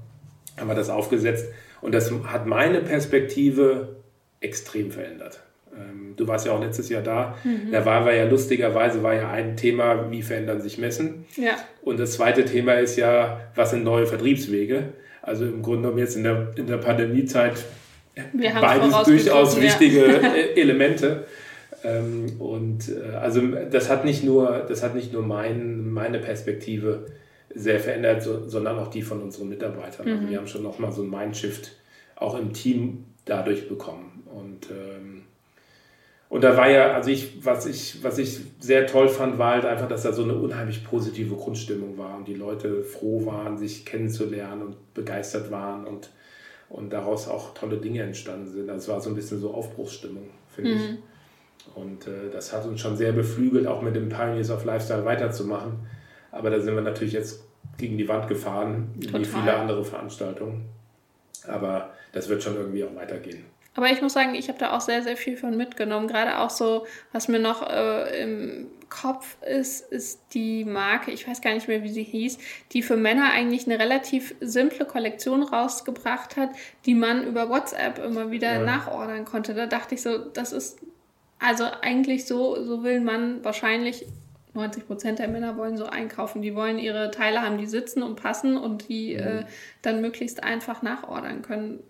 [0.58, 1.46] haben wir das aufgesetzt.
[1.80, 3.96] Und das hat meine Perspektive
[4.40, 5.40] extrem verändert.
[5.74, 7.36] Ähm, du warst ja auch letztes Jahr da.
[7.44, 7.72] Mhm.
[7.72, 11.24] Da war, war ja lustigerweise war ja ein Thema, wie verändern sich Messen.
[11.36, 11.56] Ja.
[11.82, 14.92] Und das zweite Thema ist ja, was sind neue Vertriebswege?
[15.22, 17.64] Also im Grunde genommen jetzt in der, in der Pandemiezeit
[18.60, 20.34] beides durchaus wichtige ja.
[20.34, 21.24] E- Elemente.
[21.82, 27.06] Ähm, und äh, also das hat nicht nur, das hat nicht nur mein, meine Perspektive
[27.54, 30.06] sehr verändert, so, sondern auch die von unseren Mitarbeitern.
[30.06, 30.16] Also mhm.
[30.16, 31.72] Also wir haben schon nochmal so ein Mindshift
[32.16, 34.22] auch im Team dadurch bekommen.
[34.26, 35.22] Und, ähm,
[36.28, 39.64] und da war ja, also ich, was ich, was ich sehr toll fand, war halt
[39.64, 43.84] einfach, dass da so eine unheimlich positive Grundstimmung war und die Leute froh waren, sich
[43.84, 46.10] kennenzulernen und begeistert waren und
[46.70, 48.70] und daraus auch tolle Dinge entstanden sind.
[48.70, 50.76] Also es war so ein bisschen so Aufbruchsstimmung, finde mhm.
[50.76, 50.98] ich.
[51.74, 55.72] Und äh, das hat uns schon sehr beflügelt, auch mit dem Pioneers of Lifestyle weiterzumachen.
[56.30, 57.44] Aber da sind wir natürlich jetzt
[57.76, 59.20] gegen die Wand gefahren, Total.
[59.20, 60.64] wie viele andere Veranstaltungen.
[61.46, 63.44] Aber das wird schon irgendwie auch weitergehen.
[63.74, 66.08] Aber ich muss sagen, ich habe da auch sehr, sehr viel von mitgenommen.
[66.08, 71.40] Gerade auch so, was mir noch äh, im Kopf ist, ist die Marke, ich weiß
[71.40, 72.38] gar nicht mehr, wie sie hieß,
[72.72, 76.50] die für Männer eigentlich eine relativ simple Kollektion rausgebracht hat,
[76.84, 78.60] die man über WhatsApp immer wieder ja.
[78.60, 79.54] nachordern konnte.
[79.54, 80.80] Da dachte ich so, das ist
[81.38, 84.04] also eigentlich so, so will man wahrscheinlich
[84.54, 86.42] 90 Prozent der Männer wollen so einkaufen.
[86.42, 89.20] Die wollen ihre Teile haben, die sitzen und passen und die mhm.
[89.20, 89.44] äh,
[89.82, 91.80] dann möglichst einfach nachordern können.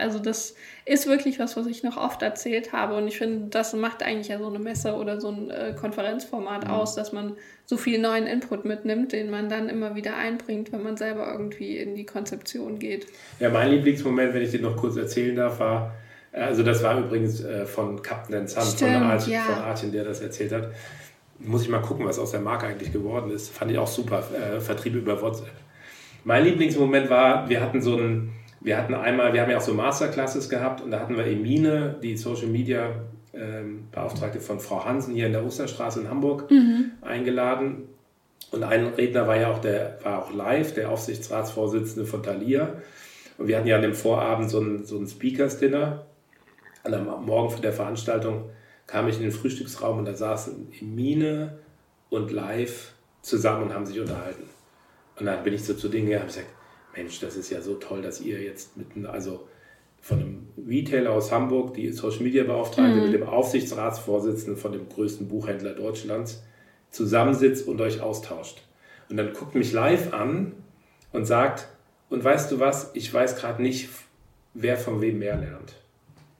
[0.00, 3.72] Also das ist wirklich was, was ich noch oft erzählt habe und ich finde, das
[3.74, 6.70] macht eigentlich ja so eine Messe oder so ein äh, Konferenzformat mhm.
[6.70, 7.36] aus, dass man
[7.66, 11.76] so viel neuen Input mitnimmt, den man dann immer wieder einbringt, wenn man selber irgendwie
[11.76, 13.06] in die Konzeption geht.
[13.38, 15.94] Ja, mein Lieblingsmoment, wenn ich den noch kurz erzählen darf, war,
[16.32, 19.42] äh, also das war übrigens äh, von Captain Sun, Stimmt, von, Artin, ja.
[19.42, 20.70] von Artin, der das erzählt hat.
[21.38, 23.50] Muss ich mal gucken, was aus der Marke eigentlich geworden ist.
[23.50, 25.52] Fand ich auch super, äh, Vertrieb über WhatsApp.
[26.24, 29.74] Mein Lieblingsmoment war, wir hatten so ein wir hatten einmal, wir haben ja auch so
[29.74, 32.94] Masterclasses gehabt und da hatten wir Emine, die Social Media
[33.32, 36.92] ähm, Beauftragte von Frau Hansen hier in der Osterstraße in Hamburg, mhm.
[37.00, 37.88] eingeladen.
[38.50, 42.74] Und ein Redner war ja auch der, war auch live, der Aufsichtsratsvorsitzende von Thalia.
[43.38, 46.04] Und wir hatten ja an dem Vorabend so ein, so ein Speakers-Dinner.
[46.82, 48.50] Und am Morgen vor der Veranstaltung
[48.86, 51.58] kam ich in den Frühstücksraum und da saßen Emine
[52.08, 52.92] und Live
[53.22, 54.44] zusammen und haben sich unterhalten.
[55.18, 56.48] Und dann bin ich so zu denen gegangen und gesagt,
[56.96, 59.46] Mensch, das ist ja so toll, dass ihr jetzt mit, also
[60.00, 63.04] von einem Retailer aus Hamburg, die Social Media Beauftragte, mhm.
[63.04, 66.42] mit dem Aufsichtsratsvorsitzenden von dem größten Buchhändler Deutschlands
[66.90, 68.62] zusammensitzt und euch austauscht.
[69.08, 70.52] Und dann guckt mich live an
[71.12, 71.68] und sagt,
[72.08, 73.88] und weißt du was, ich weiß gerade nicht,
[74.54, 75.74] wer von wem mehr lernt.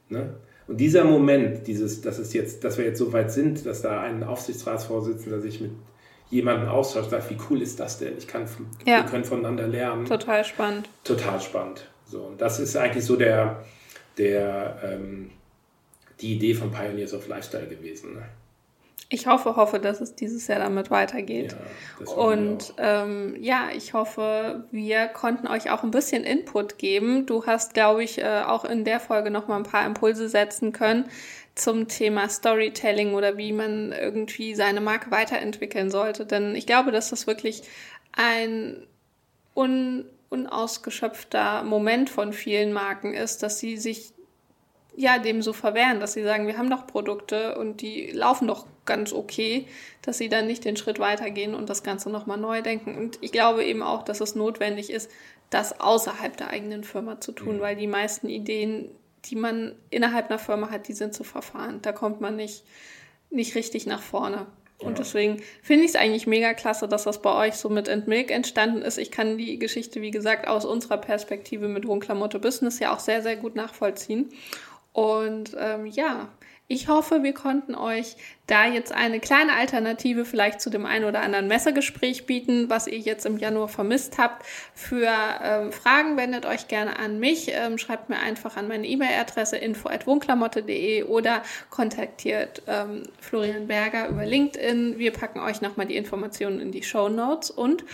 [0.09, 0.35] Ne?
[0.67, 4.01] Und dieser Moment, dieses, dass, es jetzt, dass wir jetzt so weit sind, dass da
[4.01, 5.73] ein Aufsichtsratsvorsitzender sich mit
[6.31, 8.17] jemandem austauscht, sagt, wie cool ist das denn?
[8.17, 8.47] Ich kann,
[8.87, 8.99] ja.
[8.99, 10.07] Wir können voneinander lernen.
[10.07, 10.89] Total spannend.
[11.05, 11.87] Total spannend.
[12.07, 13.65] So, und das ist eigentlich so der,
[14.17, 15.31] der, ähm,
[16.21, 18.15] die Idee von Pioneers of Lifestyle gewesen.
[18.15, 18.23] Ne?
[19.13, 21.57] Ich hoffe, hoffe, dass es dieses Jahr damit weitergeht.
[21.99, 27.27] Ja, und ähm, ja, ich hoffe, wir konnten euch auch ein bisschen Input geben.
[27.27, 30.73] Du hast, glaube ich, äh, auch in der Folge noch mal ein paar Impulse setzen
[30.73, 31.07] können
[31.55, 36.27] zum Thema Storytelling oder wie man irgendwie seine Marke weiterentwickeln sollte.
[36.27, 37.63] Denn ich glaube, dass das wirklich
[38.13, 38.87] ein
[39.55, 44.13] un unausgeschöpfter Moment von vielen Marken ist, dass sie sich
[44.97, 48.67] ja dem so verwehren, dass sie sagen, wir haben doch Produkte und die laufen doch
[48.87, 49.67] ganz okay,
[50.03, 52.97] dass sie dann nicht den Schritt weitergehen und das Ganze nochmal neu denken.
[52.97, 55.11] Und ich glaube eben auch, dass es notwendig ist,
[55.51, 57.61] das außerhalb der eigenen Firma zu tun, mhm.
[57.61, 58.91] weil die meisten Ideen,
[59.27, 61.81] die man innerhalb einer Firma hat, die sind zu verfahren.
[61.83, 62.65] Da kommt man nicht,
[63.31, 64.47] nicht richtig nach vorne.
[64.79, 64.99] Und ja.
[64.99, 68.83] deswegen finde ich es eigentlich mega klasse, dass das bei euch so mit Entmilk entstanden
[68.83, 68.97] ist.
[68.97, 73.23] Ich kann die Geschichte, wie gesagt, aus unserer Perspektive mit Wohnklamotte Business ja auch sehr,
[73.23, 74.31] sehr gut nachvollziehen.
[74.93, 76.29] Und ähm, ja,
[76.67, 78.17] ich hoffe, wir konnten euch
[78.51, 82.99] da jetzt eine kleine Alternative vielleicht zu dem einen oder anderen Messergespräch bieten, was ihr
[82.99, 84.45] jetzt im Januar vermisst habt.
[84.75, 85.09] Für
[85.43, 87.53] ähm, Fragen wendet euch gerne an mich.
[87.53, 94.99] Ähm, schreibt mir einfach an meine E-Mail-Adresse info.wohnklamotte.de oder kontaktiert ähm, Florian Berger über LinkedIn.
[94.99, 97.85] Wir packen euch nochmal die Informationen in die Show Notes und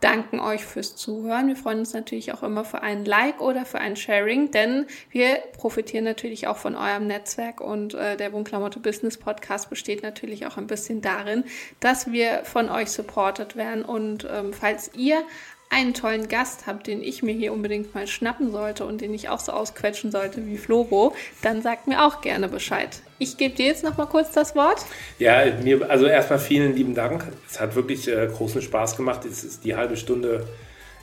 [0.00, 1.48] danken euch fürs Zuhören.
[1.48, 5.36] Wir freuen uns natürlich auch immer für ein Like oder für ein Sharing, denn wir
[5.56, 10.56] profitieren natürlich auch von eurem Netzwerk und äh, der Wohnklamotte Business Podcast besteht natürlich auch
[10.56, 11.44] ein bisschen darin,
[11.80, 15.22] dass wir von euch supported werden und ähm, falls ihr
[15.68, 19.28] einen tollen Gast habt, den ich mir hier unbedingt mal schnappen sollte und den ich
[19.28, 23.00] auch so ausquetschen sollte wie Floro, dann sagt mir auch gerne Bescheid.
[23.18, 24.84] Ich gebe dir jetzt noch mal kurz das Wort.
[25.18, 27.26] Ja, mir, also erstmal vielen lieben Dank.
[27.50, 29.24] Es hat wirklich äh, großen Spaß gemacht.
[29.24, 30.46] Ist, die halbe Stunde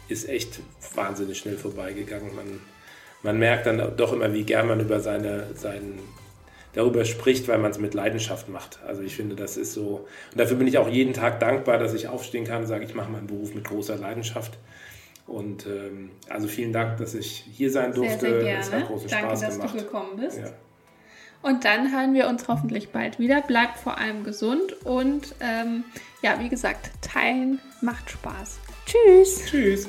[0.08, 0.60] ist echt
[0.96, 2.34] wahnsinnig schnell vorbeigegangen.
[2.36, 2.62] Man,
[3.22, 6.00] man merkt dann doch immer, wie gern man über seine, seinen
[6.74, 8.80] darüber spricht, weil man es mit Leidenschaft macht.
[8.86, 10.08] Also ich finde, das ist so.
[10.32, 12.96] Und dafür bin ich auch jeden Tag dankbar, dass ich aufstehen kann und sage, ich
[12.96, 14.58] mache meinen Beruf mit großer Leidenschaft.
[15.26, 18.20] Und ähm, also vielen Dank, dass ich hier sein durfte.
[18.20, 18.60] Sehr, sehr gerne.
[18.60, 19.74] Es hat großen Danke, Spaß dass gemacht.
[19.76, 20.40] du gekommen bist.
[20.40, 20.52] Ja.
[21.42, 23.42] Und dann hören wir uns hoffentlich bald wieder.
[23.42, 25.84] Bleibt vor allem gesund und ähm,
[26.22, 28.60] ja, wie gesagt, teilen macht Spaß.
[28.86, 29.46] Tschüss.
[29.46, 29.88] Tschüss.